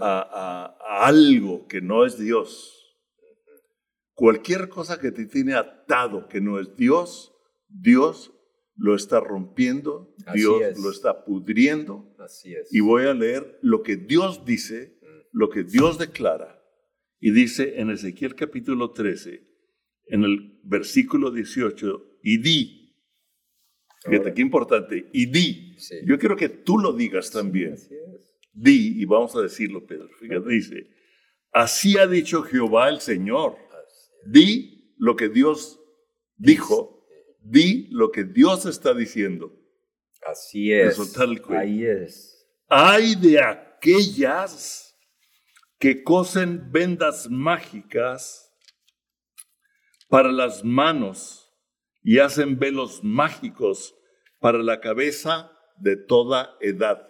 [0.00, 2.72] a, algo que no es Dios.
[4.14, 7.32] Cualquier cosa que te tiene atado que no es Dios,
[7.68, 8.32] Dios
[8.74, 12.12] lo está rompiendo, Dios lo está pudriendo.
[12.18, 12.72] Así es.
[12.72, 14.98] Y voy a leer lo que Dios dice,
[15.32, 16.55] lo que Dios declara
[17.20, 19.42] y dice en Ezequiel capítulo 13,
[20.08, 22.94] en el versículo 18, y di.
[24.08, 25.76] Fíjate qué importante, y di.
[26.04, 27.76] Yo quiero que tú lo digas también.
[28.52, 30.08] Di, y vamos a decirlo, Pedro.
[30.20, 30.90] Fíjate, dice,
[31.52, 33.56] así ha dicho Jehová el Señor.
[34.24, 35.80] Di lo que Dios
[36.36, 37.06] dijo,
[37.40, 39.52] di lo que Dios está diciendo.
[40.26, 40.98] Así es.
[41.48, 42.36] Ahí es.
[42.68, 44.85] Hay de aquellas
[45.78, 48.52] que cosen vendas mágicas
[50.08, 51.52] para las manos
[52.02, 53.94] y hacen velos mágicos
[54.40, 57.08] para la cabeza de toda edad.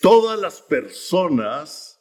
[0.00, 2.00] Todas las personas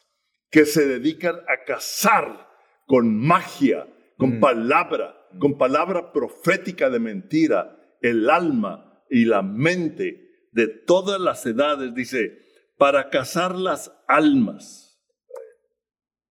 [0.50, 2.50] que se dedican a cazar
[2.88, 4.40] con magia, con mm.
[4.40, 11.94] palabra, con palabra profética de mentira, el alma y la mente de todas las edades,
[11.94, 12.49] dice,
[12.80, 14.98] para cazar las almas.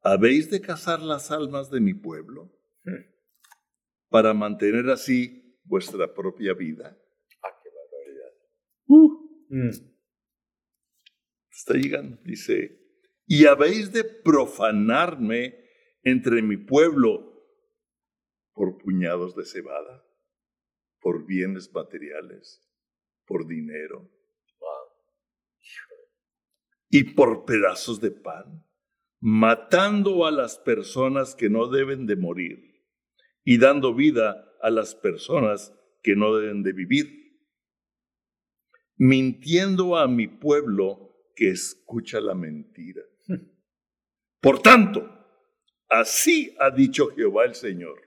[0.00, 2.50] ¿Habéis de cazar las almas de mi pueblo?
[4.08, 6.98] Para mantener así vuestra propia vida.
[7.42, 8.32] Ah, qué barbaridad.
[8.86, 9.46] Uh.
[9.50, 9.70] Mm.
[11.50, 12.80] Está llegando, dice,
[13.26, 15.54] y habéis de profanarme
[16.02, 17.44] entre mi pueblo
[18.54, 20.02] por puñados de cebada,
[21.00, 22.66] por bienes materiales,
[23.26, 24.17] por dinero
[26.90, 28.64] y por pedazos de pan,
[29.20, 32.84] matando a las personas que no deben de morir
[33.44, 37.40] y dando vida a las personas que no deben de vivir,
[38.96, 43.02] mintiendo a mi pueblo que escucha la mentira.
[44.40, 45.08] Por tanto,
[45.88, 48.00] así ha dicho Jehová el Señor.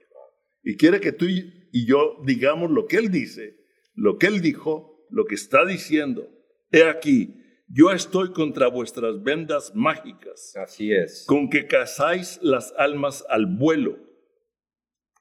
[0.62, 3.56] Y quiere que tú y yo digamos lo que Él dice,
[3.94, 6.28] lo que Él dijo, lo que está diciendo.
[6.70, 7.41] He aquí,
[7.74, 11.24] yo estoy contra vuestras vendas mágicas, Así es.
[11.26, 13.96] con que cazáis las almas al vuelo.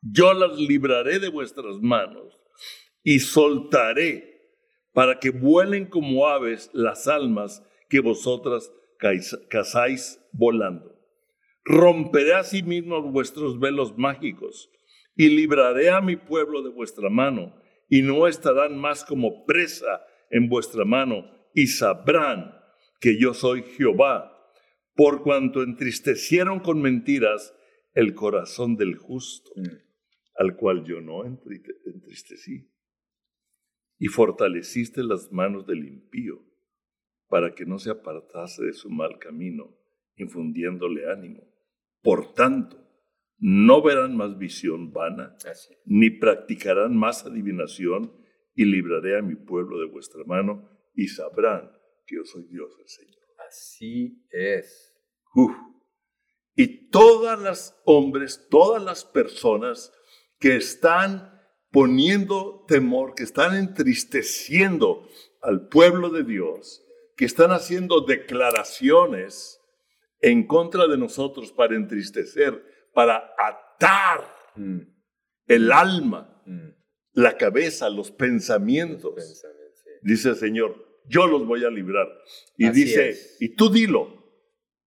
[0.02, 2.38] Yo las libraré de vuestras manos
[3.04, 4.52] y soltaré
[4.92, 8.70] para que vuelen como aves las almas que vosotras
[9.50, 11.00] cazáis volando.
[11.64, 14.70] Romperé asimismo vuestros velos mágicos
[15.16, 17.56] y libraré a mi pueblo de vuestra mano
[17.88, 22.54] y no estarán más como presa en vuestra mano y sabrán
[23.00, 24.38] que yo soy Jehová,
[24.96, 27.56] por cuanto entristecieron con mentiras
[27.94, 29.68] el corazón del justo, Mm.
[30.36, 32.70] al cual yo no entriste- entristecí,
[33.98, 36.44] y fortaleciste las manos del impío,
[37.28, 39.78] para que no se apartase de su mal camino,
[40.16, 41.44] infundiéndole ánimo.
[42.02, 42.78] Por tanto,
[43.38, 45.36] no verán más visión vana,
[45.86, 48.14] ni practicarán más adivinación,
[48.54, 51.72] y libraré a mi pueblo de vuestra mano, y sabrán
[52.06, 53.22] que yo soy Dios el Señor.
[53.48, 54.98] así es.
[55.34, 55.56] Uf.
[56.56, 59.94] Y todas las hombres, todas las personas
[60.40, 65.08] que están poniendo temor, que están entristeciendo
[65.42, 66.84] al pueblo de Dios,
[67.16, 69.60] que están haciendo declaraciones
[70.20, 72.64] en contra de nosotros para entristecer,
[72.94, 74.82] para atar Mm,
[75.48, 76.70] el alma, mm.
[77.14, 79.44] la cabeza, los pensamientos.
[80.02, 80.76] Dice el Señor,
[81.08, 82.08] yo los voy a librar.
[82.58, 83.38] Y Así dice, es.
[83.40, 84.20] y tú dilo.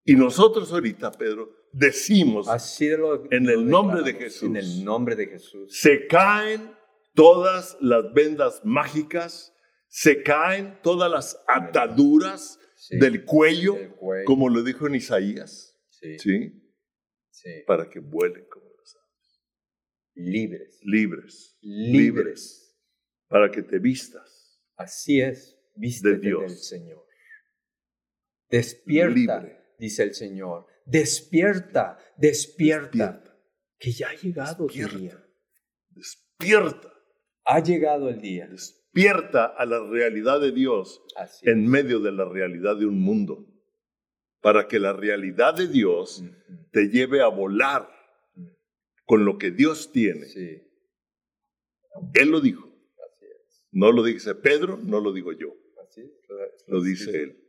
[0.04, 4.42] Y nosotros ahorita, Pedro, decimos, Así lo- En el nombre de Jesús.
[4.48, 5.76] En el nombre de Jesús.
[5.76, 6.70] se caen
[7.14, 9.52] todas las vendas mágicas,
[9.88, 12.98] se caen todas las ataduras Sí.
[12.98, 14.24] del cuello, Del cuello.
[14.26, 16.72] como lo dijo en Isaías, Sí, ¿sí?
[17.30, 17.50] sí.
[17.66, 19.40] Para que vuelen como las aves.
[20.16, 20.80] Libres.
[20.82, 22.76] libres, Libres.
[23.28, 24.33] para que te vistas
[24.76, 25.58] Así es.
[25.76, 26.40] Vístete Dios.
[26.42, 27.04] del Señor.
[28.50, 29.58] Despierta, libre.
[29.78, 30.66] dice el Señor.
[30.86, 32.88] Despierta, despierta.
[33.12, 33.38] Despierta,
[33.78, 34.98] Que ya ha llegado tu Despierta.
[34.98, 35.26] día.
[35.90, 36.92] despierta,
[37.46, 38.46] Ha llegado el día.
[38.46, 41.68] despierta a la realidad de Dios Así en es.
[41.68, 43.46] medio de la realidad de un mundo,
[44.40, 46.22] para que la realidad de Dios
[46.70, 47.88] te lleve a volar
[49.04, 50.26] con lo que Dios tiene.
[50.26, 50.62] Sí,
[52.14, 52.70] Él lo dijo.
[53.74, 56.10] No lo dice Pedro, no lo digo yo, Así es.
[56.66, 57.40] lo dice Él.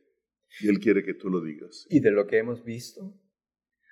[0.59, 1.85] Y Él quiere que tú lo digas.
[1.89, 3.13] Y de lo que hemos visto,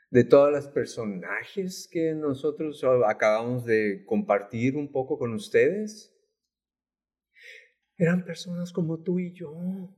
[0.09, 6.13] de todos los personajes que nosotros acabamos de compartir un poco con ustedes,
[7.97, 9.95] eran personas como tú y yo.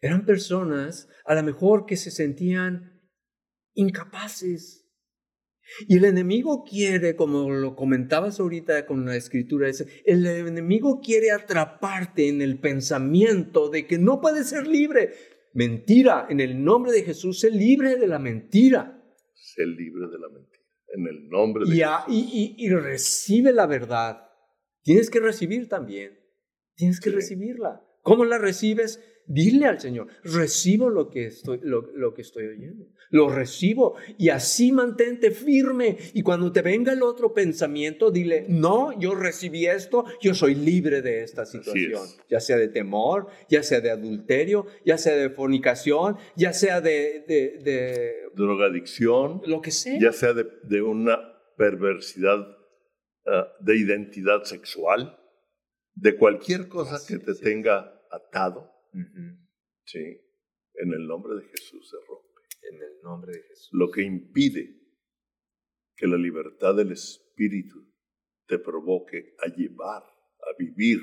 [0.00, 3.02] Eran personas a lo mejor que se sentían
[3.74, 4.87] incapaces.
[5.86, 11.30] Y el enemigo quiere, como lo comentabas ahorita con la escritura, es- el enemigo quiere
[11.30, 15.10] atraparte en el pensamiento de que no puedes ser libre.
[15.54, 19.02] Mentira, en el nombre de Jesús, sé libre de la mentira.
[19.34, 20.58] Sé libre de la mentira.
[20.94, 24.22] En el nombre de Y, a- y- y- y recibe la verdad.
[24.82, 26.18] Tienes que recibir también.
[26.76, 27.16] Tienes que Sí.
[27.16, 27.82] recibirla.
[28.02, 29.02] ¿Cómo la recibes?
[29.30, 32.86] Dile al Señor, recibo lo que, estoy, lo, lo que estoy oyendo.
[33.10, 35.98] Lo recibo y así mantente firme.
[36.14, 41.02] Y cuando te venga el otro pensamiento, dile, no, yo recibí esto, yo soy libre
[41.02, 42.04] de esta situación.
[42.04, 42.18] es.
[42.30, 47.24] Ya sea de temor, ya sea de adulterio, ya sea de fornicación, ya sea de,
[47.28, 49.98] de, de drogadicción, lo que sea.
[50.00, 51.18] ya sea de, de una
[51.58, 52.46] perversidad
[53.26, 55.18] ah, de identidad sexual,
[55.94, 58.70] de cualquier cosa que te tenga atado,
[59.84, 60.20] ¿sí?
[60.74, 62.28] en el nombre de Jesús se rompe.
[62.70, 63.70] En el nombre de Jesús.
[63.72, 64.76] Lo que impide
[65.96, 67.92] que la libertad del Espíritu
[68.46, 70.98] te provoque a llevar, a vivir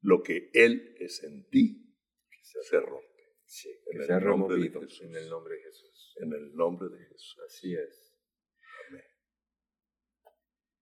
[0.00, 1.94] lo que Él es en ti,
[2.42, 3.04] se rompe.
[3.46, 5.00] Sí, En que el se ha nombre de removido Jesús.
[5.02, 6.14] en el nombre de Jesús.
[6.16, 7.38] En el nombre de Jesús.
[7.46, 8.10] Así es.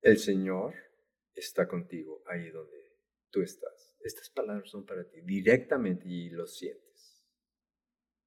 [0.03, 0.75] El Señor
[1.35, 2.77] está contigo ahí donde
[3.31, 3.92] tú estás.
[4.05, 7.25] Estas palabras son para ti directamente y lo sientes.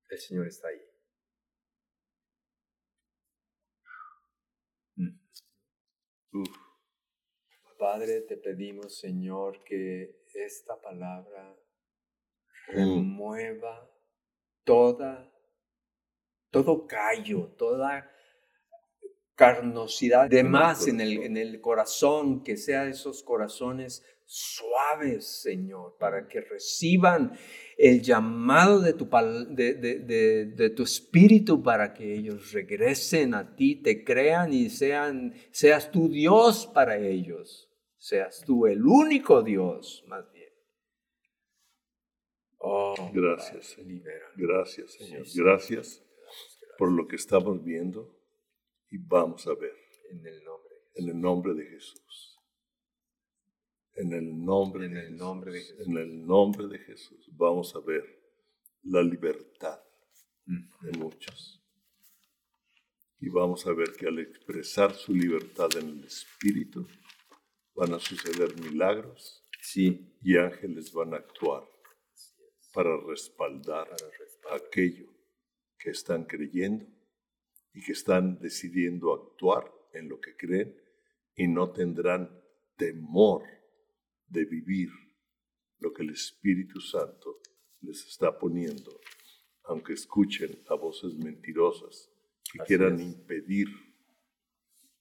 [0.09, 0.81] El Señor está ahí.
[4.95, 5.19] Mm.
[6.33, 6.57] Uf,
[7.77, 11.55] Padre, te pedimos, Señor, que esta palabra
[12.67, 12.73] Mm.
[12.73, 13.91] remueva
[14.63, 15.31] toda,
[16.49, 18.11] todo callo, toda
[19.35, 21.25] carnosidad de En el más en el, corazón.
[21.25, 27.37] en el corazón, que sea esos corazones suaves, Señor, para que reciban
[27.77, 29.07] el llamado de tu,
[29.49, 34.69] de, de- de- de tu espíritu para que ellos regresen a ti, te crean y
[34.71, 40.49] sean, seas tu Dios para ellos, seas tú el único Dios, más bien.
[42.57, 44.21] Oh, Gracias, Padre, Señor.
[44.37, 45.27] Gracias, Señor.
[45.27, 46.03] Sí, Gracias
[46.79, 48.11] por lo que estamos viendo
[48.95, 49.75] y vamos a ver.
[50.11, 50.73] En el nombre.
[50.95, 52.39] En el nombre de Jesús.
[53.95, 55.19] En el nombre, En de, el Jesús.
[55.19, 55.87] nombre de Jesús.
[55.87, 58.03] En el nombre de Jesús vamos a ver
[58.83, 59.79] la libertad
[60.47, 60.69] Mm.
[60.85, 61.59] de muchos.
[63.19, 66.87] Y vamos a ver que al expresar su libertad en el Espíritu
[67.73, 70.15] van a suceder milagros Sí.
[70.21, 71.63] y ángeles van a actuar
[72.73, 74.61] para respaldar Para respaldar.
[74.67, 75.07] aquello
[75.79, 76.85] que están creyendo
[77.75, 80.75] y que están decidiendo actuar en lo que creen
[81.35, 82.29] y no tendrán
[82.77, 83.43] temor
[84.27, 84.89] de vivir
[85.79, 87.39] lo que el Espíritu Santo
[87.81, 88.99] les está poniendo,
[89.65, 92.09] aunque escuchen a voces mentirosas
[92.51, 93.01] que Así quieran es.
[93.01, 93.67] impedir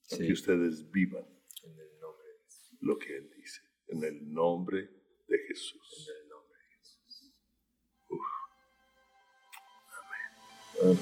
[0.06, 0.26] Sí.
[0.26, 1.24] que ustedes vivan
[1.62, 2.76] En el nombre de Jesús.
[2.80, 4.90] lo que Él dice, en el nombre
[5.28, 6.08] de Jesús.
[6.10, 7.32] En el nombre de Jesús.
[10.82, 10.98] Amén.